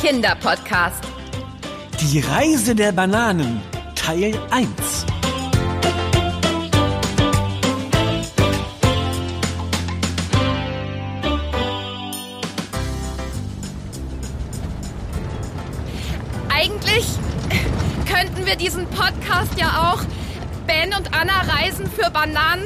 Kinderpodcast. 0.00 1.04
Die 2.00 2.20
Reise 2.20 2.74
der 2.74 2.90
Bananen, 2.92 3.60
Teil 3.94 4.32
1. 4.50 4.70
Eigentlich 16.48 17.06
könnten 18.10 18.46
wir 18.46 18.56
diesen 18.56 18.86
Podcast 18.86 19.52
ja 19.58 19.92
auch 19.92 20.00
Ben 20.66 20.94
und 20.94 21.12
Anna 21.14 21.42
reisen 21.42 21.90
für 21.90 22.10
Bananen 22.10 22.64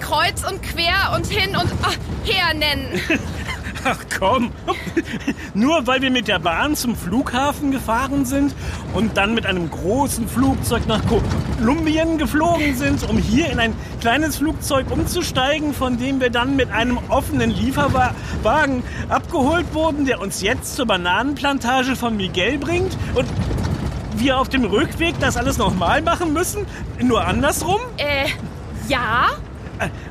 kreuz 0.00 0.44
und 0.48 0.62
quer 0.62 1.12
und 1.16 1.26
hin 1.26 1.56
und 1.56 1.70
ach, 1.82 1.96
her 2.24 2.54
nennen. 2.54 3.00
Ach 3.84 3.98
komm, 4.18 4.52
nur 5.54 5.86
weil 5.86 6.02
wir 6.02 6.10
mit 6.10 6.28
der 6.28 6.38
Bahn 6.38 6.76
zum 6.76 6.94
Flughafen 6.96 7.70
gefahren 7.70 8.24
sind 8.24 8.54
und 8.92 9.16
dann 9.16 9.34
mit 9.34 9.46
einem 9.46 9.70
großen 9.70 10.28
Flugzeug 10.28 10.86
nach 10.86 11.00
Kolumbien 11.06 12.18
geflogen 12.18 12.76
sind, 12.76 13.08
um 13.08 13.16
hier 13.16 13.50
in 13.50 13.58
ein 13.58 13.72
kleines 14.00 14.36
Flugzeug 14.36 14.90
umzusteigen, 14.90 15.72
von 15.72 15.98
dem 15.98 16.20
wir 16.20 16.30
dann 16.30 16.56
mit 16.56 16.70
einem 16.70 16.98
offenen 17.08 17.50
Lieferwagen 17.50 18.82
abgeholt 19.08 19.72
wurden, 19.72 20.04
der 20.04 20.20
uns 20.20 20.42
jetzt 20.42 20.76
zur 20.76 20.86
Bananenplantage 20.86 21.96
von 21.96 22.16
Miguel 22.16 22.58
bringt 22.58 22.96
und 23.14 23.26
wir 24.16 24.38
auf 24.38 24.50
dem 24.50 24.64
Rückweg 24.64 25.18
das 25.20 25.36
alles 25.36 25.56
nochmal 25.56 26.02
machen 26.02 26.32
müssen? 26.34 26.66
Nur 27.02 27.26
andersrum? 27.26 27.80
Äh, 27.96 28.28
ja. 28.88 29.28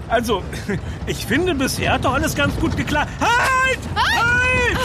Also, 0.08 0.44
ich 1.06 1.26
finde, 1.26 1.56
bisher 1.56 1.94
hat 1.94 2.06
doch 2.06 2.14
alles 2.14 2.36
ganz 2.36 2.56
gut 2.60 2.76
geklappt. 2.76 3.12
Halt! 3.20 3.80
Halt! 3.96 4.80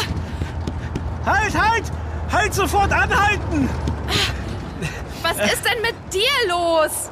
Halt, 1.24 1.58
halt! 1.58 1.84
Halt 2.30 2.54
sofort 2.54 2.92
anhalten! 2.92 3.68
Was 5.22 5.52
ist 5.52 5.64
denn 5.64 5.80
mit 5.80 5.94
dir 6.12 6.30
los? 6.48 7.10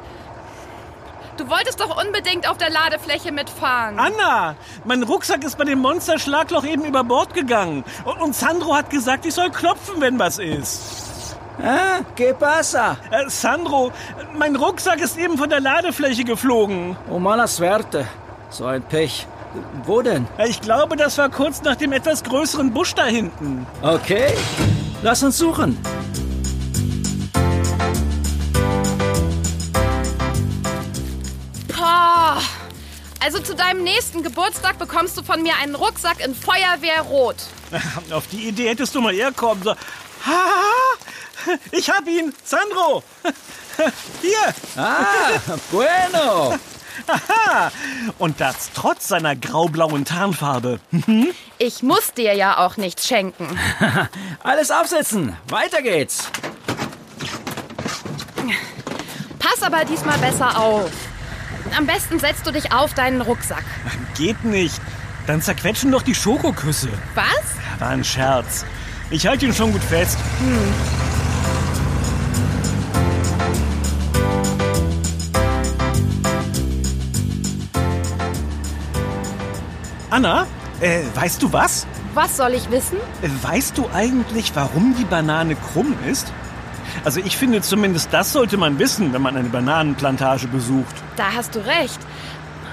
Du 1.37 1.49
wolltest 1.49 1.79
doch 1.79 1.99
unbedingt 2.03 2.47
auf 2.47 2.57
der 2.57 2.69
Ladefläche 2.69 3.31
mitfahren. 3.31 3.97
Anna, 3.97 4.55
mein 4.85 5.01
Rucksack 5.01 5.43
ist 5.43 5.57
bei 5.57 5.63
dem 5.63 5.79
Monsterschlagloch 5.79 6.63
eben 6.63 6.85
über 6.85 7.03
Bord 7.03 7.33
gegangen. 7.33 7.83
Und 8.19 8.35
Sandro 8.35 8.75
hat 8.75 8.91
gesagt, 8.91 9.25
ich 9.25 9.33
soll 9.33 9.49
klopfen, 9.49 9.99
wenn 9.99 10.19
was 10.19 10.37
ist. 10.37 11.02
Ah, 11.61 12.01
¿qué 12.15 12.33
pasa? 12.33 12.97
Äh, 13.11 13.29
Sandro, 13.29 13.91
mein 14.37 14.55
Rucksack 14.55 14.99
ist 14.99 15.17
eben 15.17 15.37
von 15.37 15.49
der 15.49 15.59
Ladefläche 15.59 16.23
geflogen. 16.23 16.97
Oh, 17.09 17.19
mala 17.19 17.47
suerte. 17.47 18.07
So 18.49 18.65
ein 18.65 18.81
Pech. 18.81 19.27
Wo 19.85 20.01
denn? 20.01 20.27
Äh, 20.37 20.49
ich 20.49 20.61
glaube, 20.61 20.95
das 20.95 21.17
war 21.17 21.29
kurz 21.29 21.61
nach 21.61 21.75
dem 21.75 21.91
etwas 21.93 22.23
größeren 22.23 22.73
Busch 22.73 22.95
da 22.95 23.05
hinten. 23.05 23.67
Okay, 23.81 24.33
lass 25.03 25.21
uns 25.21 25.37
suchen. 25.37 25.77
Boah. 31.67 32.41
Also 33.19 33.39
zu 33.39 33.55
deinem 33.55 33.83
nächsten 33.83 34.23
Geburtstag 34.23 34.79
bekommst 34.79 35.17
du 35.17 35.23
von 35.23 35.41
mir 35.43 35.53
einen 35.61 35.75
Rucksack 35.75 36.19
in 36.25 36.35
Feuerwehrrot. 36.35 37.35
Auf 38.11 38.27
die 38.27 38.47
Idee 38.49 38.69
hättest 38.69 38.93
du 38.95 39.01
mal 39.01 39.13
eher 39.13 39.31
kommen 39.31 39.63
sollen. 39.63 39.77
Ha! 40.25 40.31
Ich 41.71 41.89
hab 41.89 42.07
ihn! 42.07 42.33
Sandro! 42.43 43.03
Hier! 44.21 44.53
Ah, 44.75 45.39
bueno! 45.71 46.55
Aha! 47.07 47.71
Und 48.19 48.39
das 48.39 48.69
trotz 48.73 49.07
seiner 49.07 49.35
graublauen 49.35 50.05
Tarnfarbe. 50.05 50.79
Ich 51.57 51.81
muss 51.81 52.13
dir 52.13 52.33
ja 52.33 52.59
auch 52.59 52.77
nichts 52.77 53.07
schenken. 53.07 53.59
Alles 54.43 54.71
aufsetzen! 54.71 55.35
Weiter 55.49 55.81
geht's! 55.81 56.29
Pass 59.39 59.63
aber 59.63 59.85
diesmal 59.85 60.17
besser 60.19 60.57
auf. 60.57 60.91
Am 61.75 61.87
besten 61.87 62.19
setzt 62.19 62.45
du 62.45 62.51
dich 62.51 62.71
auf 62.71 62.93
deinen 62.93 63.21
Rucksack. 63.21 63.63
Geht 64.15 64.43
nicht. 64.43 64.79
Dann 65.25 65.41
zerquetschen 65.41 65.91
doch 65.91 66.01
die 66.01 66.15
Schokoküsse. 66.15 66.89
Was? 67.15 67.79
War 67.79 67.89
ein 67.89 68.03
Scherz. 68.03 68.65
Ich 69.09 69.25
halte 69.25 69.45
ihn 69.45 69.53
schon 69.53 69.71
gut 69.71 69.83
fest. 69.83 70.17
Hm. 70.39 71.02
Anna, 80.13 80.45
äh, 80.79 81.01
weißt 81.15 81.41
du 81.41 81.51
was? 81.51 81.87
Was 82.13 82.37
soll 82.37 82.53
ich 82.53 82.69
wissen? 82.69 82.99
Äh, 83.23 83.29
weißt 83.41 83.75
du 83.79 83.89
eigentlich, 83.91 84.51
warum 84.53 84.95
die 84.95 85.05
Banane 85.05 85.55
krumm 85.55 85.95
ist? 86.07 86.31
Also 87.03 87.19
ich 87.19 87.35
finde 87.35 87.61
zumindest 87.61 88.13
das 88.13 88.31
sollte 88.31 88.57
man 88.57 88.77
wissen, 88.77 89.11
wenn 89.11 89.23
man 89.23 89.35
eine 89.35 89.49
Bananenplantage 89.49 90.45
besucht. 90.45 90.95
Da 91.15 91.33
hast 91.35 91.55
du 91.55 91.65
recht. 91.65 91.99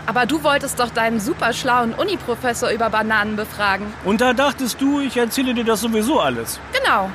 Aber 0.05 0.27
du 0.27 0.45
wolltest 0.45 0.81
doch 0.81 0.91
deinen 0.91 1.19
super 1.19 1.55
schlauen 1.55 1.95
Uni-Professor 1.95 2.69
über 2.69 2.91
Bananen 2.91 3.37
befragen. 3.37 3.87
Und 4.05 4.21
da 4.21 4.35
dachtest 4.35 4.79
du, 4.79 5.01
ich 5.01 5.17
erzähle 5.17 5.55
dir 5.55 5.65
das 5.65 5.81
sowieso 5.81 6.21
alles. 6.21 6.61
Genau. 6.79 7.09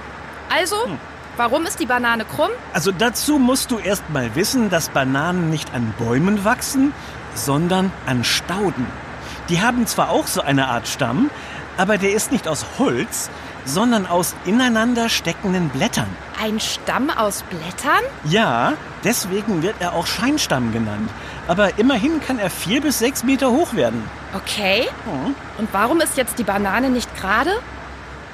Also, 0.50 0.88
hm. 0.88 0.98
warum 1.38 1.68
ist 1.68 1.80
die 1.80 1.86
Banane 1.86 2.26
krumm? 2.26 2.50
Also 2.74 2.92
dazu 2.92 3.38
musst 3.38 3.70
du 3.70 3.78
erst 3.78 4.10
mal 4.10 4.34
wissen, 4.34 4.72
dass 4.72 4.90
Bananen 4.90 5.52
nicht 5.52 5.72
an 5.76 5.94
Bäumen 6.00 6.44
wachsen, 6.44 6.94
sondern 7.36 7.92
an 8.08 8.24
Stauden. 8.24 8.88
Die 9.50 9.62
haben 9.62 9.86
zwar 9.86 10.10
auch 10.10 10.26
so 10.28 10.42
eine 10.42 10.68
Art 10.68 10.88
Stamm, 10.88 11.30
aber 11.78 11.98
der 11.98 12.14
ist 12.14 12.32
nicht 12.32 12.48
aus 12.48 12.66
Holz, 12.80 13.30
sondern 13.64 14.08
aus 14.08 14.36
ineinander 14.46 15.08
steckenden 15.10 15.70
Blättern. 15.70 16.08
Ein 16.42 16.60
Stamm 16.60 17.10
aus 17.10 17.44
Blättern? 17.44 18.02
Ja, 18.24 18.74
deswegen 19.04 19.62
wird 19.62 19.76
er 19.80 19.94
auch 19.94 20.08
Scheinstamm 20.08 20.72
genannt. 20.72 21.10
Aber 21.48 21.78
immerhin 21.78 22.22
kann 22.22 22.40
er 22.40 22.50
vier 22.50 22.82
bis 22.82 23.00
sechs 23.00 23.24
Meter 23.24 23.52
hoch 23.52 23.74
werden. 23.76 24.04
Okay. 24.34 24.88
Mhm. 25.06 25.36
Und 25.58 25.70
warum 25.72 26.02
ist 26.02 26.18
jetzt 26.18 26.40
die 26.40 26.44
Banane 26.44 26.90
nicht 26.90 27.16
gerade? 27.16 27.52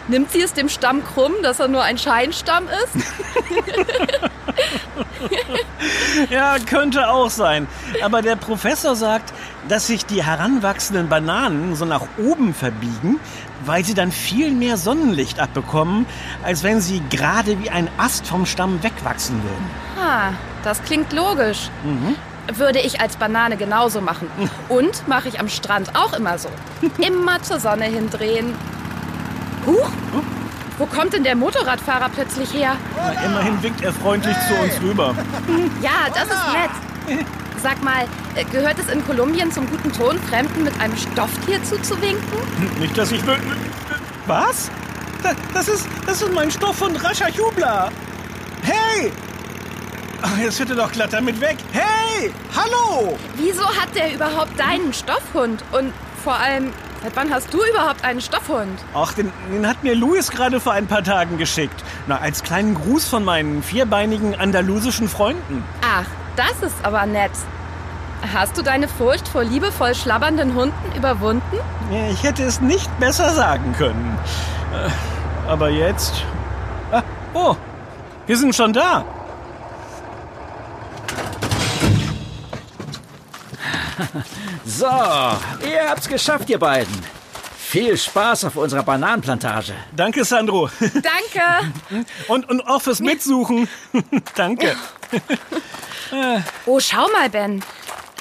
Nimmt 0.07 0.31
sie 0.31 0.41
es 0.41 0.53
dem 0.53 0.69
Stamm 0.69 1.03
krumm, 1.05 1.33
dass 1.44 1.59
er 1.59 1.67
nur 1.67 1.83
ein 1.83 1.97
Scheinstamm 1.97 2.66
ist? 2.67 3.05
ja, 6.29 6.57
könnte 6.59 7.09
auch 7.09 7.29
sein. 7.29 7.67
Aber 8.01 8.21
der 8.21 8.35
Professor 8.35 8.95
sagt, 8.95 9.33
dass 9.67 9.88
sich 9.88 10.05
die 10.05 10.23
heranwachsenden 10.23 11.09
Bananen 11.09 11.75
so 11.75 11.85
nach 11.85 12.03
oben 12.17 12.53
verbiegen, 12.53 13.19
weil 13.66 13.83
sie 13.83 13.94
dann 13.94 14.11
viel 14.11 14.51
mehr 14.51 14.77
Sonnenlicht 14.77 15.39
abbekommen, 15.39 16.05
als 16.44 16.63
wenn 16.63 16.81
sie 16.81 17.01
gerade 17.09 17.59
wie 17.59 17.69
ein 17.69 17.89
Ast 17.97 18.27
vom 18.27 18.45
Stamm 18.45 18.81
wegwachsen 18.83 19.41
würden. 19.44 19.69
Ah, 20.00 20.33
das 20.63 20.81
klingt 20.83 21.13
logisch. 21.13 21.69
Mhm. 21.83 22.16
Würde 22.57 22.79
ich 22.79 23.00
als 23.00 23.17
Banane 23.17 23.55
genauso 23.55 24.01
machen. 24.01 24.27
Und 24.69 25.07
mache 25.07 25.29
ich 25.29 25.39
am 25.39 25.47
Strand 25.47 25.95
auch 25.95 26.13
immer 26.13 26.38
so. 26.38 26.50
Immer 26.97 27.41
zur 27.44 27.59
Sonne 27.59 27.85
hindrehen. 27.85 28.55
Huch! 29.66 29.89
Wo 30.79 30.88
kommt 30.88 31.13
denn 31.13 31.23
der 31.23 31.35
Motorradfahrer 31.35 32.09
plötzlich 32.09 32.51
her? 32.55 32.75
Na, 32.97 33.11
immerhin 33.23 33.61
winkt 33.61 33.81
er 33.83 33.94
freundlich 33.94 34.35
zu 34.47 34.55
uns 34.55 34.81
rüber. 34.81 35.13
Ja, 35.79 36.09
das 36.11 36.23
ist 36.23 37.17
nett. 37.17 37.27
Sag 37.61 37.83
mal, 37.83 38.05
äh, 38.35 38.44
gehört 38.45 38.79
es 38.79 38.91
in 38.91 39.05
Kolumbien 39.05 39.51
zum 39.51 39.69
guten 39.69 39.91
Ton, 39.91 40.17
Fremden 40.29 40.63
mit 40.63 40.79
einem 40.81 40.97
Stofftier 40.97 41.63
zuzuwinken? 41.63 42.39
Nicht, 42.79 42.97
dass 42.97 43.11
ich... 43.11 43.22
Was? 44.25 44.72
Das 45.53 45.67
ist, 45.67 45.88
das 46.07 46.21
ist 46.23 46.33
mein 46.33 46.50
Stoffhund 46.50 47.03
Rascha 47.03 47.29
Jubla. 47.29 47.91
Hey! 48.63 49.11
Ach, 50.23 50.38
jetzt 50.39 50.57
wird 50.57 50.71
er 50.71 50.75
doch 50.77 50.91
glatt 50.91 51.13
damit 51.13 51.39
weg. 51.39 51.57
Hey! 51.71 52.31
Hallo! 52.55 53.18
Wieso 53.38 53.68
hat 53.68 53.94
der 53.95 54.13
überhaupt 54.13 54.59
deinen 54.59 54.94
Stoffhund? 54.94 55.63
Und 55.71 55.94
vor 56.24 56.36
allem, 56.36 56.71
Seit 57.03 57.15
wann 57.15 57.33
hast 57.33 57.51
du 57.51 57.57
überhaupt 57.63 58.03
einen 58.03 58.21
Stoffhund? 58.21 58.80
Ach, 58.94 59.12
den, 59.13 59.31
den, 59.51 59.68
hat 59.68 59.83
mir 59.83 59.95
Luis 59.95 60.30
gerade 60.30 60.59
vor 60.59 60.74
ein 60.74 60.86
paar 60.86 61.03
Tagen 61.03 61.39
geschickt. 61.39 61.83
Na, 62.06 62.19
als 62.19 62.44
kleinen 62.44 62.75
Gruß 62.75 63.07
von 63.07 63.25
meinen 63.25 63.63
vierbeinigen 63.63 64.36
andalusischen 64.36 65.09
Freunden. 65.09 65.63
Ach, 65.81 66.06
das 66.36 66.72
ist 66.72 66.83
aber 66.83 67.06
nett. 67.06 67.31
Hast 68.33 68.57
du 68.57 68.62
deine 68.62 68.88
Furcht 68.88 69.28
vor 69.28 69.44
liebevoll 69.44 69.95
schlabbernden 69.95 70.54
Hunden 70.54 70.95
überwunden? 70.95 71.57
Ich 72.12 72.24
hätte 72.24 72.44
es 72.44 72.62
nicht 72.62 72.89
besser 73.00 73.31
sagen 73.33 73.74
können. 73.78 74.18
Äh, 74.74 75.50
aber 75.50 75.69
jetzt. 75.69 76.13
Ah, 76.92 77.01
oh, 77.33 77.56
wir 78.28 78.38
sind 78.38 78.56
schon 78.56 78.74
da. 78.74 79.04
So, 84.66 84.88
ihr 84.88 85.89
habt's 85.89 86.07
geschafft, 86.07 86.50
ihr 86.50 86.57
beiden. 86.57 86.94
Viel 87.57 87.98
Spaß 87.98 88.45
auf 88.45 88.56
unserer 88.57 88.84
Bananenplantage. 88.84 89.74
Danke, 89.95 90.25
Sandro. 90.25 90.69
Danke. 90.80 92.06
Und, 92.27 92.50
und 92.50 92.68
auch 92.68 92.81
fürs 92.81 93.00
Mitsuchen. 93.00 93.69
Danke. 94.36 94.75
Oh, 96.65 96.80
schau 96.80 97.07
mal, 97.12 97.30
Ben. 97.30 97.63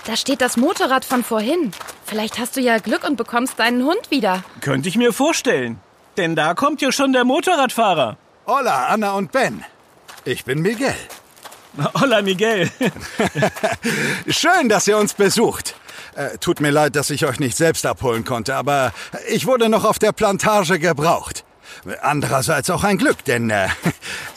Da 0.06 0.16
steht 0.16 0.40
das 0.40 0.56
Motorrad 0.56 1.04
von 1.04 1.22
vorhin. 1.24 1.72
Vielleicht 2.06 2.38
hast 2.38 2.56
du 2.56 2.60
ja 2.60 2.78
Glück 2.78 3.04
und 3.04 3.16
bekommst 3.16 3.58
deinen 3.58 3.84
Hund 3.84 4.10
wieder. 4.10 4.42
Könnte 4.60 4.88
ich 4.88 4.96
mir 4.96 5.12
vorstellen. 5.12 5.78
denn 6.16 6.34
da 6.36 6.54
kommt 6.54 6.82
ja 6.82 6.90
schon 6.92 7.12
der 7.12 7.24
Motorradfahrer. 7.24 8.16
Hola, 8.46 8.86
Anna 8.88 9.12
und 9.12 9.30
Ben. 9.32 9.64
Ich 10.24 10.44
bin 10.44 10.60
Miguel. 10.60 10.94
Hola, 12.00 12.20
Miguel. 12.22 12.70
Schön, 14.28 14.68
dass 14.68 14.88
ihr 14.88 14.98
uns 14.98 15.14
besucht. 15.14 15.74
Äh, 16.16 16.38
tut 16.38 16.60
mir 16.60 16.70
leid, 16.70 16.96
dass 16.96 17.10
ich 17.10 17.24
euch 17.24 17.38
nicht 17.38 17.56
selbst 17.56 17.86
abholen 17.86 18.24
konnte, 18.24 18.56
aber 18.56 18.92
ich 19.28 19.46
wurde 19.46 19.68
noch 19.68 19.84
auf 19.84 19.98
der 19.98 20.12
Plantage 20.12 20.78
gebraucht. 20.78 21.44
Andererseits 22.02 22.70
auch 22.70 22.84
ein 22.84 22.98
Glück, 22.98 23.24
denn 23.24 23.50
äh, 23.50 23.68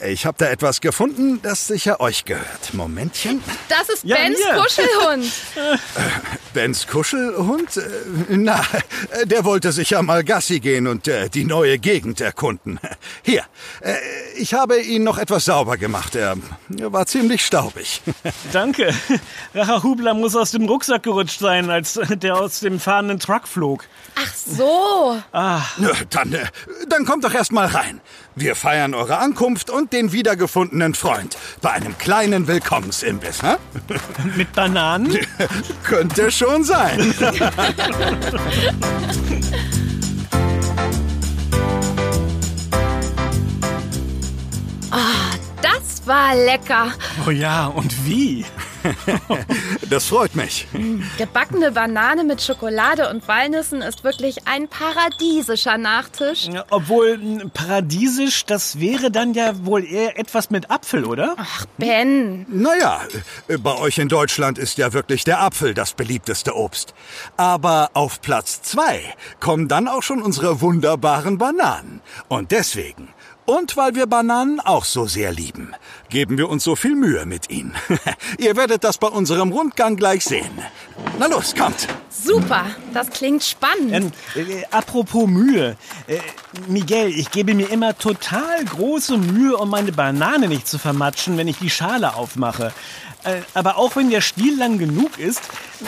ich 0.06 0.26
habe 0.26 0.36
da 0.38 0.46
etwas 0.46 0.80
gefunden, 0.80 1.40
das 1.42 1.66
sicher 1.66 2.00
euch 2.00 2.24
gehört. 2.24 2.72
Momentchen. 2.72 3.42
Das 3.68 3.88
ist 3.88 4.04
Ja, 4.04 4.16
Bens 4.16 4.38
mir. 4.38 4.60
Kuschelhund. 4.62 5.32
Bens 6.54 6.86
Kuschelhund? 6.86 7.76
Äh, 7.76 7.82
Na, 8.30 8.60
äh, 9.10 9.26
der 9.26 9.44
wollte 9.44 9.72
sicher 9.72 10.02
mal 10.02 10.24
Gassi 10.24 10.60
gehen 10.60 10.86
und 10.86 11.06
äh, 11.08 11.28
die 11.28 11.44
neue 11.44 11.78
Gegend 11.78 12.20
erkunden. 12.20 12.80
Hier, 13.22 13.42
ich 14.36 14.54
habe 14.54 14.80
ihn 14.80 15.02
noch 15.02 15.18
etwas 15.18 15.44
sauber 15.44 15.76
gemacht. 15.76 16.14
Er, 16.14 16.36
war 16.68 17.06
ziemlich 17.06 17.44
staubig. 17.44 18.00
Danke. 18.52 18.94
Rahahubla 19.54 20.14
muss 20.14 20.36
aus 20.36 20.52
dem 20.52 20.66
Rucksack 20.66 21.02
gerutscht 21.02 21.40
sein, 21.40 21.68
als 21.70 22.00
der 22.08 22.36
aus 22.36 22.60
dem 22.60 22.78
fahrenden 22.80 23.18
Truck 23.18 23.48
flog. 23.48 23.84
Ach 24.14 24.32
so. 24.34 25.16
Nö, 25.78 25.92
Dann, 26.10 26.36
dann 26.88 27.04
kommt 27.04 27.24
doch 27.24 27.34
erst 27.34 27.52
mal 27.52 27.66
rein. 27.66 28.00
Wir 28.36 28.56
feiern 28.56 28.94
eure 28.94 29.18
Ankunft 29.18 29.70
und 29.70 29.92
den 29.92 30.10
wiedergefundenen 30.10 30.94
Freund 30.94 31.36
bei 31.62 31.70
einem 31.70 31.96
kleinen 31.98 32.48
Willkommensimbiss. 32.48 33.42
Hä? 33.42 33.56
Mit 34.36 34.52
Bananen? 34.52 35.16
Könnte 35.84 36.32
schon 36.32 36.64
sein. 36.64 37.14
Das 45.62 46.06
war 46.06 46.34
lecker. 46.34 46.92
Oh 47.26 47.30
ja, 47.30 47.66
und 47.66 48.04
wie? 48.04 48.44
Das 49.90 50.06
freut 50.06 50.34
mich. 50.34 50.66
Gebackene 51.18 51.72
Banane 51.72 52.24
mit 52.24 52.42
Schokolade 52.42 53.10
und 53.10 53.26
Walnüssen 53.28 53.82
ist 53.82 54.02
wirklich 54.04 54.46
ein 54.46 54.68
paradiesischer 54.68 55.78
Nachtisch. 55.78 56.48
Obwohl 56.70 57.14
m, 57.14 57.50
paradiesisch, 57.52 58.44
das 58.46 58.80
wäre 58.80 59.10
dann 59.10 59.34
ja 59.34 59.64
wohl 59.64 59.84
eher 59.84 60.18
etwas 60.18 60.50
mit 60.50 60.70
Apfel, 60.70 61.04
oder? 61.04 61.34
Ach, 61.36 61.66
Ben. 61.78 62.46
Naja, 62.48 63.00
äh, 63.48 63.58
bei 63.58 63.76
euch 63.76 63.98
in 63.98 64.08
Deutschland 64.08 64.58
ist 64.58 64.78
ja 64.78 64.92
wirklich 64.92 65.24
der 65.24 65.40
Apfel 65.40 65.74
das 65.74 65.92
beliebteste 65.92 66.56
Obst. 66.56 66.94
Aber 67.36 67.90
auf 67.94 68.20
Platz 68.20 68.62
zwei 68.62 69.02
kommen 69.40 69.68
dann 69.68 69.88
auch 69.88 70.02
schon 70.02 70.22
unsere 70.22 70.60
wunderbaren 70.60 71.38
Bananen. 71.38 72.00
Und 72.28 72.50
deswegen, 72.52 73.08
und 73.46 73.76
weil 73.76 73.94
wir 73.94 74.06
Bananen 74.06 74.60
auch 74.60 74.84
so 74.84 75.06
sehr 75.06 75.32
lieben, 75.32 75.74
geben 76.08 76.38
wir 76.38 76.48
uns 76.48 76.64
so 76.64 76.76
viel 76.76 76.94
Mühe 76.94 77.26
mit 77.26 77.50
ihnen. 77.50 77.74
Ihr 78.38 78.56
werdet 78.56 78.84
das 78.84 78.98
bei 78.98 79.08
unserem 79.08 79.52
Rundgang 79.52 79.96
gleich 79.96 80.24
sehen. 80.24 80.50
Na 81.18 81.26
los, 81.26 81.54
kommt. 81.54 81.88
Super. 82.10 82.66
Das 82.92 83.10
klingt 83.10 83.44
spannend. 83.44 83.92
Ähm, 83.92 84.12
äh, 84.48 84.64
apropos 84.70 85.26
Mühe. 85.26 85.76
Äh, 86.06 86.18
Miguel, 86.68 87.08
ich 87.08 87.30
gebe 87.30 87.54
mir 87.54 87.70
immer 87.70 87.96
total 87.98 88.64
große 88.64 89.18
Mühe, 89.18 89.56
um 89.56 89.68
meine 89.68 89.92
Banane 89.92 90.48
nicht 90.48 90.66
zu 90.66 90.78
vermatschen, 90.78 91.36
wenn 91.36 91.48
ich 91.48 91.58
die 91.58 91.70
Schale 91.70 92.14
aufmache. 92.14 92.72
Äh, 93.24 93.40
aber 93.54 93.78
auch 93.78 93.96
wenn 93.96 94.10
der 94.10 94.20
Stiel 94.20 94.56
lang 94.56 94.78
genug 94.78 95.18
ist, 95.18 95.42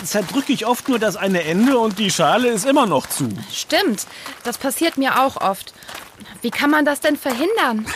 zerdrücke 0.05 0.53
ich 0.53 0.67
oft 0.67 0.89
nur 0.89 0.99
das 0.99 1.17
eine 1.17 1.45
Ende 1.45 1.79
und 1.79 1.99
die 1.99 2.11
Schale 2.11 2.49
ist 2.49 2.67
immer 2.67 2.87
noch 2.87 3.07
zu. 3.07 3.29
Stimmt. 3.53 4.07
Das 4.43 4.59
passiert 4.59 4.97
mir 4.97 5.23
auch 5.23 5.37
oft. 5.37 5.73
Wie 6.43 6.51
kann 6.51 6.71
man 6.71 6.85
das 6.85 7.01
denn 7.01 7.17
verhindern? 7.17 7.87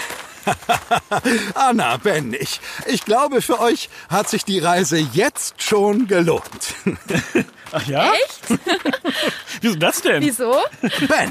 Anna, 1.54 1.96
Ben, 1.98 2.34
ich, 2.34 2.60
ich 2.86 3.04
glaube, 3.04 3.42
für 3.42 3.60
euch 3.60 3.90
hat 4.08 4.28
sich 4.28 4.44
die 4.44 4.58
Reise 4.58 4.98
jetzt 4.98 5.62
schon 5.62 6.06
gelohnt. 6.06 6.74
Ach 7.72 7.86
ja? 7.86 8.12
Echt? 8.12 8.60
Wieso 9.60 9.76
das 9.76 10.02
denn? 10.02 10.22
Wieso? 10.22 10.54
Ben, 11.08 11.30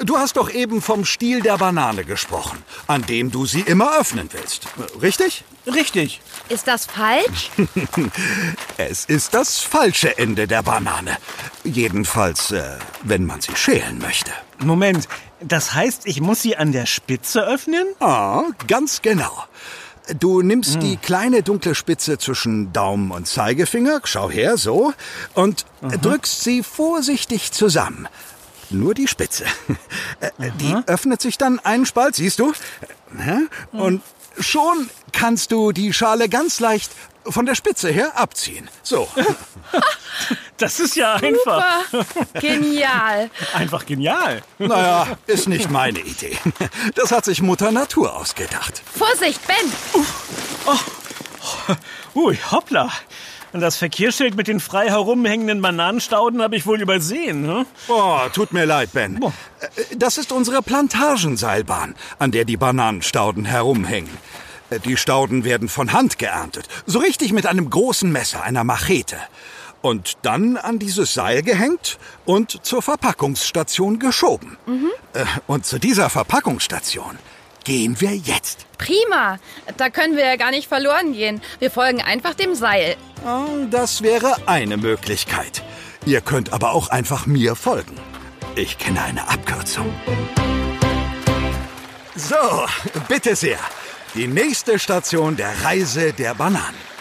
du 0.00 0.16
hast 0.18 0.36
doch 0.36 0.50
eben 0.50 0.80
vom 0.80 1.04
Stiel 1.04 1.42
der 1.42 1.58
Banane 1.58 2.04
gesprochen, 2.04 2.62
an 2.86 3.02
dem 3.02 3.30
du 3.30 3.46
sie 3.46 3.60
immer 3.60 3.98
öffnen 3.98 4.28
willst. 4.32 4.66
Richtig? 5.00 5.44
Richtig. 5.66 6.20
Ist 6.48 6.66
das 6.66 6.86
falsch? 6.86 7.50
Es 8.76 9.04
ist 9.04 9.34
das 9.34 9.60
falsche 9.60 10.18
Ende 10.18 10.46
der 10.46 10.62
Banane. 10.62 11.16
Jedenfalls, 11.62 12.50
äh, 12.50 12.76
wenn 13.02 13.24
man 13.24 13.40
sie 13.40 13.54
schälen 13.54 13.98
möchte. 13.98 14.32
Moment, 14.58 15.08
das 15.40 15.74
heißt, 15.74 16.06
ich 16.06 16.20
muss 16.20 16.42
sie 16.42 16.56
an 16.56 16.72
der 16.72 16.86
Spitze 16.86 17.42
öffnen? 17.42 17.86
Ah, 18.00 18.42
ganz 18.66 19.00
genau. 19.00 19.44
Du 20.18 20.42
nimmst 20.42 20.82
die 20.82 20.96
kleine 20.98 21.42
dunkle 21.42 21.74
Spitze 21.74 22.18
zwischen 22.18 22.72
Daumen 22.72 23.10
und 23.10 23.26
Zeigefinger, 23.26 24.00
schau 24.04 24.30
her, 24.30 24.58
so, 24.58 24.92
und 25.34 25.64
drückst 25.80 26.44
sie 26.44 26.62
vorsichtig 26.62 27.52
zusammen. 27.52 28.06
Nur 28.70 28.94
die 28.94 29.08
Spitze. 29.08 29.44
Äh, 30.20 30.50
Die 30.58 30.74
öffnet 30.86 31.20
sich 31.20 31.38
dann 31.38 31.58
einen 31.60 31.86
Spalt, 31.86 32.16
siehst 32.16 32.38
du? 32.38 32.52
Hä? 33.16 33.38
Und 33.72 34.02
schon 34.38 34.88
kannst 35.12 35.52
du 35.52 35.72
die 35.72 35.92
Schale 35.92 36.28
ganz 36.28 36.60
leicht 36.60 36.90
von 37.24 37.46
der 37.46 37.54
Spitze 37.54 37.90
her 37.90 38.18
abziehen. 38.18 38.68
So. 38.82 39.08
Das 40.58 40.78
ist 40.80 40.94
ja 40.96 41.14
einfach. 41.14 41.64
Super. 41.90 42.06
Genial. 42.40 43.28
Einfach 43.54 43.84
genial. 43.86 44.42
Naja, 44.58 45.08
ist 45.26 45.48
nicht 45.48 45.70
meine 45.70 45.98
Idee. 45.98 46.36
Das 46.94 47.10
hat 47.12 47.24
sich 47.24 47.42
Mutter 47.42 47.72
Natur 47.72 48.14
ausgedacht. 48.16 48.82
Vorsicht, 48.96 49.40
Ben. 49.46 49.72
Ui, 52.14 52.38
hoppla. 52.50 52.90
Und 53.52 53.60
das 53.60 53.76
Verkehrsschild 53.76 54.34
mit 54.36 54.48
den 54.48 54.58
frei 54.58 54.88
herumhängenden 54.88 55.62
Bananenstauden 55.62 56.42
habe 56.42 56.56
ich 56.56 56.66
wohl 56.66 56.80
übersehen, 56.80 57.42
ne? 57.42 57.66
Oh, 57.86 58.18
tut 58.32 58.52
mir 58.52 58.64
leid, 58.64 58.90
Ben. 58.92 59.22
Äh, 59.22 59.30
Das 59.96 60.18
ist 60.18 60.32
unsere 60.32 60.60
Plantagenseilbahn, 60.60 61.94
an 62.18 62.32
der 62.32 62.44
die 62.44 62.56
Bananenstauden 62.56 63.44
herumhängen. 63.44 64.10
Äh, 64.70 64.80
Die 64.80 64.96
Stauden 64.96 65.44
werden 65.44 65.68
von 65.68 65.92
Hand 65.92 66.18
geerntet, 66.18 66.66
so 66.86 66.98
richtig 66.98 67.32
mit 67.32 67.46
einem 67.46 67.70
großen 67.70 68.10
Messer, 68.10 68.42
einer 68.42 68.64
Machete. 68.64 69.18
Und 69.84 70.14
dann 70.22 70.56
an 70.56 70.78
dieses 70.78 71.12
Seil 71.12 71.42
gehängt 71.42 71.98
und 72.24 72.64
zur 72.64 72.80
Verpackungsstation 72.80 73.98
geschoben. 73.98 74.56
Äh, 75.12 75.26
Und 75.46 75.66
zu 75.66 75.78
dieser 75.78 76.08
Verpackungsstation 76.08 77.18
gehen 77.64 78.00
wir 78.00 78.16
jetzt. 78.16 78.64
Prima. 78.78 79.38
Da 79.76 79.90
können 79.90 80.16
wir 80.16 80.24
ja 80.24 80.36
gar 80.36 80.52
nicht 80.52 80.68
verloren 80.68 81.12
gehen. 81.12 81.42
Wir 81.58 81.70
folgen 81.70 82.00
einfach 82.00 82.32
dem 82.32 82.54
Seil. 82.54 82.96
Ah, 83.26 83.44
Das 83.70 84.00
wäre 84.00 84.48
eine 84.48 84.78
Möglichkeit. 84.78 85.62
Ihr 86.06 86.22
könnt 86.22 86.54
aber 86.54 86.72
auch 86.72 86.88
einfach 86.88 87.26
mir 87.26 87.54
folgen. 87.54 87.96
Ich 88.54 88.78
kenne 88.78 89.02
eine 89.02 89.28
Abkürzung. 89.28 89.92
So, 92.16 92.64
bitte 93.06 93.36
sehr. 93.36 93.58
Die 94.14 94.28
nächste 94.28 94.78
Station 94.78 95.36
der 95.36 95.52
Reise 95.62 96.14
der 96.14 96.32
Bananen. 96.34 96.93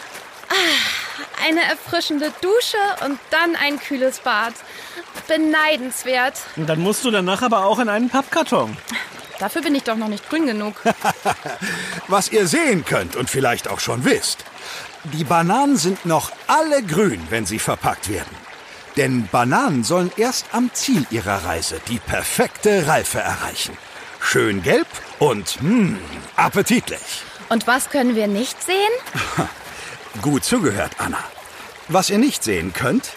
Eine 1.45 1.61
erfrischende 1.61 2.31
Dusche 2.41 2.77
und 3.05 3.19
dann 3.31 3.55
ein 3.55 3.79
kühles 3.79 4.19
Bad. 4.19 4.53
Beneidenswert. 5.27 6.35
Und 6.55 6.67
dann 6.67 6.79
musst 6.79 7.03
du 7.03 7.11
danach 7.11 7.41
aber 7.41 7.65
auch 7.65 7.79
in 7.79 7.89
einen 7.89 8.09
Pappkarton. 8.09 8.77
Dafür 9.39 9.61
bin 9.61 9.75
ich 9.75 9.83
doch 9.83 9.97
noch 9.97 10.07
nicht 10.07 10.29
grün 10.29 10.45
genug. 10.45 10.75
Was 12.07 12.31
ihr 12.31 12.47
sehen 12.47 12.85
könnt 12.85 13.15
und 13.15 13.29
vielleicht 13.29 13.67
auch 13.67 13.79
schon 13.79 14.05
wisst. 14.05 14.45
Die 15.03 15.25
Bananen 15.25 15.75
sind 15.75 16.05
noch 16.05 16.31
alle 16.47 16.81
grün, 16.81 17.21
wenn 17.29 17.45
sie 17.45 17.59
verpackt 17.59 18.09
werden. 18.09 18.37
Denn 18.95 19.27
Bananen 19.27 19.83
sollen 19.83 20.11
erst 20.15 20.45
am 20.53 20.69
Ziel 20.73 21.05
ihrer 21.09 21.43
Reise 21.43 21.81
die 21.89 21.99
perfekte 21.99 22.87
Reife 22.87 23.19
erreichen. 23.19 23.77
Schön 24.21 24.63
gelb 24.63 24.87
und 25.19 25.61
mh, 25.61 25.97
appetitlich. 26.37 27.23
Und 27.49 27.67
was 27.67 27.89
können 27.89 28.15
wir 28.15 28.27
nicht 28.27 28.63
sehen? 28.63 28.77
Gut 30.21 30.43
zugehört, 30.43 30.93
Anna. 30.99 31.17
Was 31.87 32.09
ihr 32.09 32.19
nicht 32.19 32.43
sehen 32.43 32.71
könnt, 32.73 33.11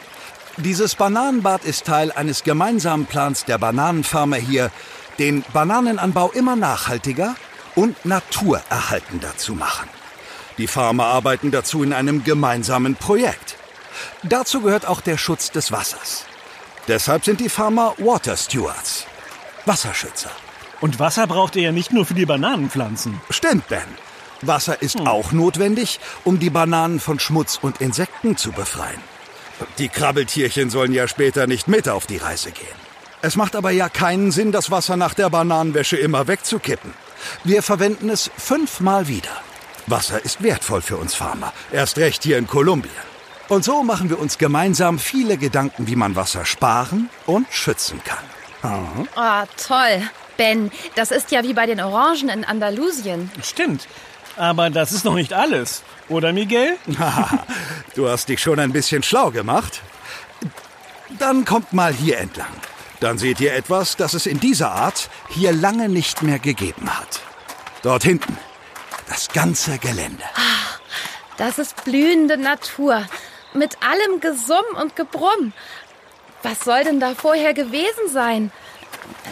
dieses 0.56 0.94
Bananenbad 0.94 1.64
ist 1.64 1.84
Teil 1.84 2.10
eines 2.10 2.42
gemeinsamen 2.42 3.04
Plans 3.06 3.44
der 3.44 3.58
Bananenfarmer 3.58 4.36
hier, 4.36 4.70
den 5.18 5.44
Bananenanbau 5.52 6.30
immer 6.30 6.56
nachhaltiger 6.56 7.36
und 7.74 8.04
naturerhaltender 8.06 9.36
zu 9.36 9.54
machen. 9.54 9.88
Die 10.56 10.66
Farmer 10.66 11.04
arbeiten 11.06 11.50
dazu 11.50 11.82
in 11.82 11.92
einem 11.92 12.24
gemeinsamen 12.24 12.96
Projekt. 12.96 13.56
Dazu 14.22 14.62
gehört 14.62 14.86
auch 14.86 15.02
der 15.02 15.18
Schutz 15.18 15.50
des 15.50 15.70
Wassers. 15.70 16.24
Deshalb 16.88 17.24
sind 17.24 17.40
die 17.40 17.50
Farmer 17.50 17.94
Water 17.98 18.36
Stewards, 18.36 19.06
Wasserschützer. 19.66 20.30
Und 20.80 20.98
Wasser 20.98 21.26
braucht 21.26 21.56
ihr 21.56 21.62
ja 21.62 21.72
nicht 21.72 21.92
nur 21.92 22.06
für 22.06 22.14
die 22.14 22.26
Bananenpflanzen. 22.26 23.20
Stimmt, 23.30 23.68
Ben. 23.68 24.05
Wasser 24.42 24.82
ist 24.82 25.00
auch 25.00 25.32
notwendig, 25.32 26.00
um 26.24 26.38
die 26.38 26.50
Bananen 26.50 27.00
von 27.00 27.18
Schmutz 27.18 27.58
und 27.60 27.80
Insekten 27.80 28.36
zu 28.36 28.52
befreien. 28.52 29.00
Die 29.78 29.88
Krabbeltierchen 29.88 30.70
sollen 30.70 30.92
ja 30.92 31.08
später 31.08 31.46
nicht 31.46 31.68
mit 31.68 31.88
auf 31.88 32.06
die 32.06 32.18
Reise 32.18 32.50
gehen. 32.50 32.66
Es 33.22 33.36
macht 33.36 33.56
aber 33.56 33.70
ja 33.70 33.88
keinen 33.88 34.30
Sinn, 34.30 34.52
das 34.52 34.70
Wasser 34.70 34.96
nach 34.96 35.14
der 35.14 35.30
Bananenwäsche 35.30 35.96
immer 35.96 36.28
wegzukippen. 36.28 36.92
Wir 37.44 37.62
verwenden 37.62 38.10
es 38.10 38.30
fünfmal 38.36 39.08
wieder. 39.08 39.30
Wasser 39.86 40.24
ist 40.24 40.42
wertvoll 40.42 40.82
für 40.82 40.96
uns 40.96 41.14
Farmer, 41.14 41.52
erst 41.72 41.96
recht 41.98 42.22
hier 42.22 42.38
in 42.38 42.46
Kolumbien. 42.46 42.92
Und 43.48 43.64
so 43.64 43.82
machen 43.82 44.10
wir 44.10 44.18
uns 44.18 44.38
gemeinsam 44.38 44.98
viele 44.98 45.38
Gedanken, 45.38 45.86
wie 45.86 45.96
man 45.96 46.16
Wasser 46.16 46.44
sparen 46.44 47.08
und 47.26 47.46
schützen 47.50 48.00
kann. 48.04 48.24
Oh, 49.16 49.46
toll. 49.56 50.02
Ben, 50.36 50.70
das 50.96 51.12
ist 51.12 51.30
ja 51.30 51.42
wie 51.44 51.54
bei 51.54 51.66
den 51.66 51.80
Orangen 51.80 52.28
in 52.28 52.44
Andalusien. 52.44 53.30
Stimmt. 53.42 53.86
Aber 54.36 54.70
das 54.70 54.92
ist 54.92 55.04
noch 55.04 55.14
nicht 55.14 55.32
alles. 55.32 55.82
Oder, 56.08 56.32
Miguel? 56.32 56.76
du 57.94 58.08
hast 58.08 58.28
dich 58.28 58.40
schon 58.40 58.58
ein 58.58 58.72
bisschen 58.72 59.02
schlau 59.02 59.30
gemacht. 59.30 59.80
Dann 61.18 61.44
kommt 61.44 61.72
mal 61.72 61.92
hier 61.92 62.18
entlang. 62.18 62.52
Dann 63.00 63.18
seht 63.18 63.40
ihr 63.40 63.54
etwas, 63.54 63.96
das 63.96 64.14
es 64.14 64.26
in 64.26 64.40
dieser 64.40 64.72
Art 64.72 65.10
hier 65.28 65.52
lange 65.52 65.88
nicht 65.88 66.22
mehr 66.22 66.38
gegeben 66.38 66.88
hat. 66.90 67.20
Dort 67.82 68.02
hinten. 68.02 68.36
Das 69.08 69.28
ganze 69.28 69.78
Gelände. 69.78 70.24
Das 71.36 71.58
ist 71.58 71.84
blühende 71.84 72.36
Natur. 72.36 73.04
Mit 73.54 73.78
allem 73.82 74.20
Gesumm 74.20 74.64
und 74.80 74.96
Gebrumm. 74.96 75.52
Was 76.42 76.60
soll 76.60 76.84
denn 76.84 77.00
da 77.00 77.14
vorher 77.14 77.54
gewesen 77.54 78.08
sein? 78.08 78.50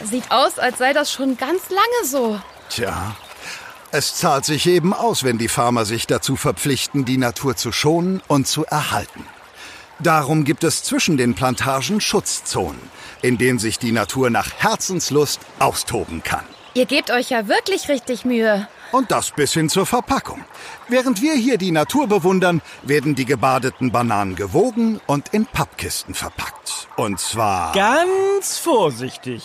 Sieht 0.05 0.31
aus, 0.31 0.59
als 0.59 0.79
sei 0.79 0.93
das 0.93 1.13
schon 1.13 1.37
ganz 1.37 1.69
lange 1.69 2.05
so. 2.05 2.41
Tja, 2.69 3.17
es 3.95 4.17
zahlt 4.17 4.45
sich 4.45 4.67
eben 4.67 4.93
aus, 4.93 5.23
wenn 5.23 5.39
die 5.39 5.47
Farmer 5.47 5.85
sich 5.85 6.09
dazu 6.09 6.35
verpflichten, 6.35 7.05
die 7.05 7.17
Natur 7.17 7.55
zu 7.55 7.71
schonen 7.71 8.21
und 8.27 8.49
zu 8.49 8.65
erhalten. 8.65 9.25
Darum 10.01 10.43
gibt 10.43 10.65
es 10.65 10.83
zwischen 10.83 11.17
den 11.17 11.35
Plantagen 11.35 12.01
Schutzzonen, 12.01 12.81
in 13.23 13.39
denen 13.39 13.61
sich 13.61 13.79
die 13.79 13.93
Natur 13.93 14.31
nach 14.31 14.51
Herzenslust 14.59 15.41
austoben 15.61 16.25
kann. 16.25 16.45
Ihr 16.75 16.87
gebt 16.87 17.13
euch 17.13 17.31
ja 17.31 17.47
wirklich 17.47 17.89
richtig 17.89 18.25
Mühe. 18.25 18.67
Und 18.91 19.13
das 19.13 19.31
bis 19.31 19.53
hin 19.53 19.69
zur 19.69 19.87
Verpackung. 19.87 20.45
Während 20.89 21.23
wir 21.23 21.35
hier 21.35 21.57
die 21.57 21.71
Natur 21.71 22.09
bewundern, 22.09 22.63
werden 22.83 23.15
die 23.15 23.25
gebadeten 23.25 23.93
Bananen 23.93 24.35
gewogen 24.35 25.01
und 25.07 25.29
in 25.29 25.47
Pappkisten 25.47 26.15
verpackt. 26.15 26.89
Und 26.97 27.21
zwar... 27.21 27.73
Ganz 27.75 28.59
vorsichtig. 28.59 29.45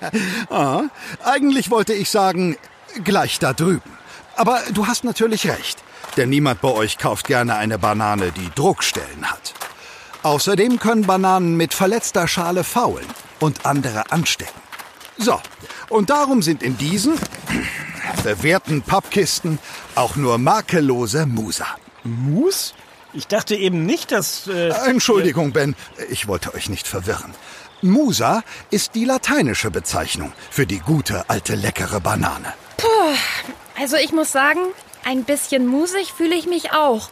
ah, 0.50 0.84
eigentlich 1.22 1.70
wollte 1.70 1.92
ich 1.92 2.08
sagen, 2.08 2.56
gleich 3.04 3.38
da 3.38 3.52
drüben. 3.52 3.90
Aber 4.36 4.60
du 4.72 4.86
hast 4.86 5.04
natürlich 5.04 5.48
recht. 5.48 5.82
Denn 6.16 6.30
niemand 6.30 6.60
bei 6.60 6.68
euch 6.68 6.98
kauft 6.98 7.26
gerne 7.26 7.56
eine 7.56 7.78
Banane, 7.78 8.32
die 8.32 8.50
Druckstellen 8.54 9.30
hat. 9.30 9.54
Außerdem 10.22 10.78
können 10.78 11.06
Bananen 11.06 11.56
mit 11.56 11.72
verletzter 11.72 12.28
Schale 12.28 12.64
faulen 12.64 13.06
und 13.38 13.64
andere 13.64 14.10
anstecken. 14.10 14.60
So, 15.16 15.40
und 15.88 16.10
darum 16.10 16.42
sind 16.42 16.62
in 16.62 16.76
diesen 16.76 17.14
bewährten 18.24 18.82
Pappkisten 18.82 19.58
auch 19.94 20.16
nur 20.16 20.38
makellose 20.38 21.26
Musa. 21.26 21.66
Mus? 22.04 22.74
Ich 23.12 23.26
dachte 23.26 23.56
eben 23.56 23.86
nicht, 23.86 24.12
dass... 24.12 24.46
Äh, 24.46 24.68
Entschuldigung, 24.86 25.52
Ben, 25.52 25.74
ich 26.10 26.28
wollte 26.28 26.54
euch 26.54 26.68
nicht 26.68 26.86
verwirren. 26.86 27.34
Musa 27.82 28.42
ist 28.70 28.94
die 28.94 29.04
lateinische 29.04 29.70
Bezeichnung 29.70 30.32
für 30.50 30.66
die 30.66 30.80
gute, 30.80 31.28
alte, 31.28 31.54
leckere 31.54 32.00
Banane. 32.00 32.52
Puh, 32.80 33.14
also 33.78 33.96
ich 33.96 34.12
muss 34.12 34.32
sagen, 34.32 34.60
ein 35.04 35.24
bisschen 35.24 35.66
musig 35.66 36.12
fühle 36.12 36.34
ich 36.34 36.46
mich 36.46 36.72
auch. 36.72 37.10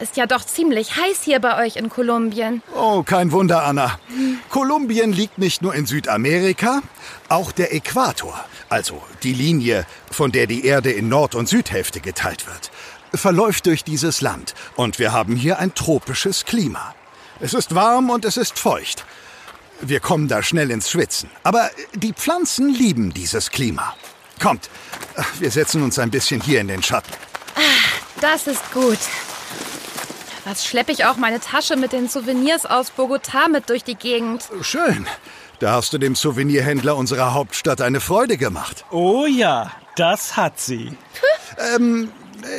Ist 0.00 0.16
ja 0.16 0.26
doch 0.26 0.44
ziemlich 0.44 0.96
heiß 0.96 1.22
hier 1.22 1.40
bei 1.40 1.62
euch 1.64 1.76
in 1.76 1.88
Kolumbien. 1.88 2.62
Oh, 2.74 3.02
kein 3.02 3.30
Wunder, 3.30 3.64
Anna. 3.64 3.98
Kolumbien 4.48 5.12
liegt 5.12 5.38
nicht 5.38 5.62
nur 5.62 5.74
in 5.74 5.86
Südamerika, 5.86 6.82
auch 7.28 7.52
der 7.52 7.74
Äquator, 7.74 8.44
also 8.68 9.02
die 9.22 9.34
Linie, 9.34 9.86
von 10.10 10.32
der 10.32 10.46
die 10.46 10.64
Erde 10.64 10.90
in 10.90 11.08
Nord- 11.08 11.34
und 11.34 11.48
Südhälfte 11.48 12.00
geteilt 12.00 12.46
wird, 12.46 12.70
verläuft 13.14 13.66
durch 13.66 13.84
dieses 13.84 14.20
Land. 14.20 14.54
Und 14.74 14.98
wir 14.98 15.12
haben 15.12 15.36
hier 15.36 15.58
ein 15.58 15.74
tropisches 15.74 16.44
Klima. 16.44 16.94
Es 17.40 17.52
ist 17.54 17.74
warm 17.74 18.10
und 18.10 18.24
es 18.24 18.36
ist 18.36 18.58
feucht. 18.58 19.04
Wir 19.80 20.00
kommen 20.00 20.28
da 20.28 20.42
schnell 20.42 20.70
ins 20.70 20.90
Schwitzen. 20.90 21.28
Aber 21.42 21.70
die 21.94 22.14
Pflanzen 22.14 22.72
lieben 22.72 23.12
dieses 23.12 23.50
Klima. 23.50 23.94
Kommt, 24.44 24.68
wir 25.38 25.50
setzen 25.50 25.82
uns 25.82 25.98
ein 25.98 26.10
bisschen 26.10 26.38
hier 26.38 26.60
in 26.60 26.68
den 26.68 26.82
Schatten. 26.82 27.10
Das 28.20 28.46
ist 28.46 28.60
gut. 28.74 28.98
Was 30.44 30.66
schleppe 30.66 30.92
ich 30.92 31.06
auch 31.06 31.16
meine 31.16 31.40
Tasche 31.40 31.76
mit 31.76 31.94
den 31.94 32.10
Souvenirs 32.10 32.66
aus 32.66 32.92
Bogotá 32.94 33.48
mit 33.48 33.70
durch 33.70 33.84
die 33.84 33.94
Gegend? 33.94 34.44
Schön. 34.60 35.06
Da 35.60 35.72
hast 35.72 35.94
du 35.94 35.98
dem 35.98 36.14
Souvenirhändler 36.14 36.94
unserer 36.94 37.32
Hauptstadt 37.32 37.80
eine 37.80 38.00
Freude 38.00 38.36
gemacht. 38.36 38.84
Oh 38.90 39.24
ja, 39.24 39.70
das 39.96 40.36
hat 40.36 40.60
sie. 40.60 40.92
ähm, 41.74 42.12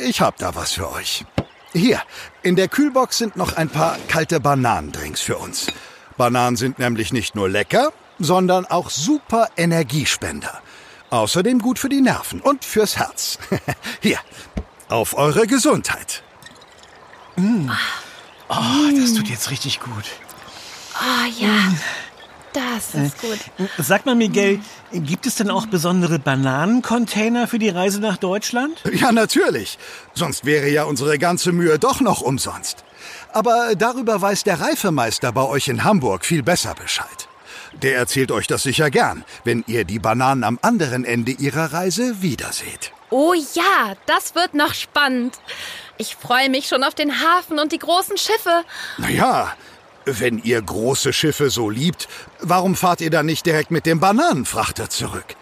ich 0.08 0.20
hab 0.20 0.38
da 0.38 0.56
was 0.56 0.72
für 0.72 0.90
euch. 0.90 1.24
Hier, 1.72 2.02
in 2.42 2.56
der 2.56 2.66
Kühlbox 2.66 3.16
sind 3.16 3.36
noch 3.36 3.56
ein 3.56 3.68
paar 3.68 3.96
kalte 4.08 4.40
Bananendrinks 4.40 5.20
für 5.20 5.36
uns. 5.36 5.68
Bananen 6.16 6.56
sind 6.56 6.80
nämlich 6.80 7.12
nicht 7.12 7.36
nur 7.36 7.48
lecker, 7.48 7.92
sondern 8.18 8.66
auch 8.66 8.90
super 8.90 9.50
Energiespender. 9.56 10.62
Außerdem 11.10 11.60
gut 11.60 11.78
für 11.78 11.88
die 11.88 12.00
Nerven 12.00 12.40
und 12.40 12.64
fürs 12.64 12.96
Herz. 12.96 13.38
Hier, 14.00 14.18
auf 14.88 15.16
eure 15.16 15.46
Gesundheit. 15.46 16.22
Mm. 17.36 17.70
Oh, 18.48 18.90
das 18.98 19.14
tut 19.14 19.28
jetzt 19.28 19.50
richtig 19.50 19.80
gut. 19.80 20.04
Oh 21.00 21.26
ja, 21.38 21.72
das 22.52 22.94
ist 22.94 23.20
gut. 23.20 23.38
Sag 23.78 24.06
mal, 24.06 24.14
Miguel, 24.14 24.60
gibt 24.92 25.26
es 25.26 25.34
denn 25.34 25.50
auch 25.50 25.66
besondere 25.66 26.18
Bananencontainer 26.18 27.46
für 27.46 27.58
die 27.58 27.68
Reise 27.68 28.00
nach 28.00 28.16
Deutschland? 28.16 28.82
Ja, 28.92 29.12
natürlich. 29.12 29.78
Sonst 30.14 30.44
wäre 30.46 30.68
ja 30.70 30.84
unsere 30.84 31.18
ganze 31.18 31.52
Mühe 31.52 31.78
doch 31.78 32.00
noch 32.00 32.22
umsonst. 32.22 32.84
Aber 33.32 33.74
darüber 33.76 34.20
weiß 34.22 34.44
der 34.44 34.60
Reifemeister 34.60 35.32
bei 35.32 35.42
euch 35.42 35.68
in 35.68 35.84
Hamburg 35.84 36.24
viel 36.24 36.42
besser 36.42 36.74
Bescheid. 36.74 37.28
Der 37.82 37.96
erzählt 37.96 38.32
euch 38.32 38.46
das 38.46 38.62
sicher 38.62 38.90
gern, 38.90 39.24
wenn 39.44 39.64
ihr 39.66 39.84
die 39.84 39.98
Bananen 39.98 40.44
am 40.44 40.58
anderen 40.62 41.04
Ende 41.04 41.32
ihrer 41.32 41.72
Reise 41.72 42.22
wiederseht. 42.22 42.92
Oh 43.10 43.34
ja, 43.54 43.94
das 44.06 44.34
wird 44.34 44.54
noch 44.54 44.74
spannend. 44.74 45.38
Ich 45.98 46.16
freue 46.16 46.50
mich 46.50 46.66
schon 46.68 46.82
auf 46.82 46.94
den 46.94 47.20
Hafen 47.20 47.58
und 47.58 47.72
die 47.72 47.78
großen 47.78 48.16
Schiffe. 48.16 48.64
Naja, 48.98 49.54
wenn 50.04 50.38
ihr 50.38 50.60
große 50.62 51.12
Schiffe 51.12 51.50
so 51.50 51.70
liebt, 51.70 52.08
warum 52.40 52.76
fahrt 52.76 53.00
ihr 53.00 53.10
dann 53.10 53.26
nicht 53.26 53.46
direkt 53.46 53.70
mit 53.70 53.86
dem 53.86 54.00
Bananenfrachter 54.00 54.88
zurück? 54.88 55.36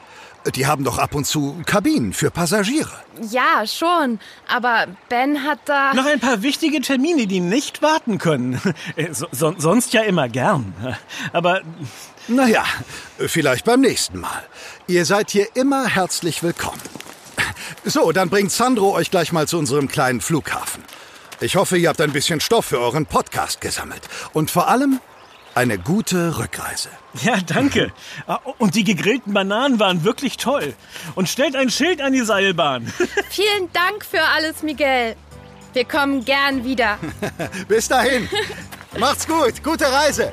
Die 0.54 0.66
haben 0.66 0.84
doch 0.84 0.98
ab 0.98 1.14
und 1.14 1.24
zu 1.24 1.62
Kabinen 1.64 2.12
für 2.12 2.30
Passagiere. 2.30 2.92
Ja, 3.30 3.66
schon. 3.66 4.18
Aber 4.46 4.86
Ben 5.08 5.42
hat 5.42 5.60
da. 5.64 5.94
Noch 5.94 6.04
ein 6.04 6.20
paar 6.20 6.42
wichtige 6.42 6.82
Termine, 6.82 7.26
die 7.26 7.40
nicht 7.40 7.80
warten 7.80 8.18
können. 8.18 8.60
So, 9.12 9.26
so, 9.32 9.54
sonst 9.56 9.92
ja 9.92 10.02
immer 10.02 10.28
gern. 10.28 10.74
Aber. 11.32 11.62
Naja, 12.26 12.64
vielleicht 13.18 13.66
beim 13.66 13.80
nächsten 13.80 14.18
Mal. 14.18 14.42
Ihr 14.86 15.04
seid 15.04 15.30
hier 15.30 15.48
immer 15.54 15.86
herzlich 15.86 16.42
willkommen. 16.42 16.80
So, 17.84 18.12
dann 18.12 18.30
bringt 18.30 18.50
Sandro 18.50 18.94
euch 18.94 19.10
gleich 19.10 19.30
mal 19.30 19.46
zu 19.46 19.58
unserem 19.58 19.88
kleinen 19.88 20.22
Flughafen. 20.22 20.82
Ich 21.40 21.56
hoffe, 21.56 21.76
ihr 21.76 21.90
habt 21.90 22.00
ein 22.00 22.12
bisschen 22.12 22.40
Stoff 22.40 22.66
für 22.66 22.80
euren 22.80 23.04
Podcast 23.04 23.60
gesammelt. 23.60 24.00
Und 24.32 24.50
vor 24.50 24.68
allem 24.68 25.00
eine 25.54 25.78
gute 25.78 26.38
Rückreise. 26.38 26.88
Ja, 27.22 27.36
danke. 27.46 27.92
Und 28.58 28.74
die 28.74 28.84
gegrillten 28.84 29.34
Bananen 29.34 29.78
waren 29.78 30.02
wirklich 30.02 30.38
toll. 30.38 30.74
Und 31.14 31.28
stellt 31.28 31.54
ein 31.56 31.68
Schild 31.68 32.00
an 32.00 32.14
die 32.14 32.24
Seilbahn. 32.24 32.90
Vielen 33.28 33.70
Dank 33.74 34.04
für 34.04 34.22
alles, 34.22 34.62
Miguel. 34.62 35.14
Wir 35.74 35.84
kommen 35.84 36.24
gern 36.24 36.64
wieder. 36.64 36.98
Bis 37.68 37.88
dahin. 37.88 38.28
Macht's 38.98 39.26
gut. 39.26 39.62
Gute 39.62 39.92
Reise. 39.92 40.32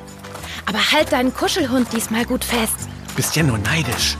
Aber 0.65 0.91
halt 0.91 1.11
deinen 1.11 1.33
Kuschelhund 1.33 1.91
diesmal 1.93 2.25
gut 2.25 2.43
fest. 2.43 2.89
Bist 3.15 3.35
ja 3.35 3.43
nur 3.43 3.57
neidisch. 3.57 4.17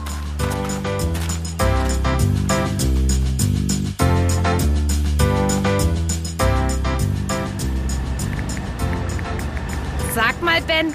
Sag 10.14 10.42
mal, 10.42 10.60
Ben, 10.62 10.92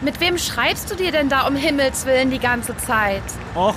mit 0.00 0.20
wem 0.20 0.38
schreibst 0.38 0.90
du 0.90 0.96
dir 0.96 1.12
denn 1.12 1.28
da 1.28 1.46
um 1.46 1.54
Himmels 1.54 2.04
Willen 2.04 2.30
die 2.30 2.40
ganze 2.40 2.76
Zeit? 2.76 3.22
Och, 3.54 3.74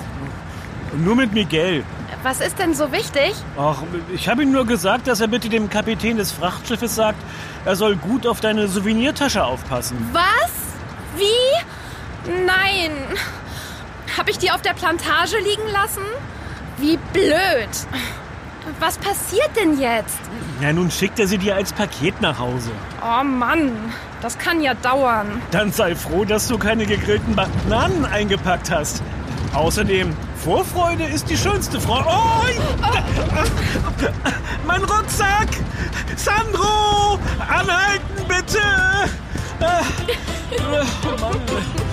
nur 0.98 1.16
mit 1.16 1.34
Miguel. 1.34 1.84
Was 2.24 2.40
ist 2.40 2.58
denn 2.58 2.74
so 2.74 2.92
wichtig? 2.92 3.34
Ach, 3.58 3.84
ich 4.16 4.30
habe 4.30 4.44
ihm 4.44 4.52
nur 4.52 4.66
gesagt, 4.66 5.08
dass 5.08 5.20
er 5.20 5.28
bitte 5.28 5.50
dem 5.50 5.70
Kapitän 5.70 6.18
des 6.18 6.32
Frachtschiffes 6.32 6.96
sagt, 6.96 7.20
er 7.66 7.76
soll 7.76 7.98
gut 7.98 8.26
auf 8.26 8.40
deine 8.40 8.68
Souvenirtasche 8.68 9.44
aufpassen. 9.44 9.98
Was? 10.14 10.43
Nein. 12.26 12.92
Hab 14.18 14.30
ich 14.30 14.38
die 14.38 14.52
auf 14.52 14.62
der 14.62 14.74
Plantage 14.74 15.38
liegen 15.38 15.68
lassen? 15.72 16.04
Wie 16.78 16.98
blöd. 17.12 17.70
Was 18.80 18.98
passiert 18.98 19.50
denn 19.56 19.80
jetzt? 19.80 20.20
Ja, 20.62 20.72
nun 20.72 20.90
schickt 20.90 21.20
er 21.20 21.28
sie 21.28 21.38
dir 21.38 21.56
als 21.56 21.74
Paket 21.74 22.22
nach 22.22 22.40
Hause. 22.40 22.72
Oh 23.02 23.24
Mann, 23.24 23.72
das 24.22 24.38
kann 24.38 24.62
ja 24.62 24.74
dauern. 24.74 25.42
Dann 25.52 25.72
sei 25.72 25.96
froh, 25.96 26.24
dass 26.24 26.48
du 26.48 26.58
keine 26.58 26.86
gegrillten 26.86 27.36
Bananen 27.36 28.06
eingepackt 28.06 28.72
hast. 28.72 29.04
Außerdem, 29.54 30.16
Vorfreude 30.38 31.04
ist 31.04 31.30
die 31.30 31.38
schönste 31.38 31.80
Freude. 31.80 32.06
Oh, 32.08 32.46
oh. 32.82 34.08
Mein 34.66 34.84
Rucksack! 34.84 35.50
Sandro! 36.16 37.20
Anhalten, 37.40 38.28
bitte! 38.28 38.60
Oh 39.60 41.22
Mann. 41.22 41.93